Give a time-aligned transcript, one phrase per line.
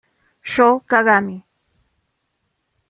[0.51, 1.37] Sho Kagami